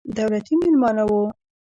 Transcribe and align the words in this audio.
دولتي 0.17 0.53
مېلمانه 0.61 1.03
وو. 1.09 1.21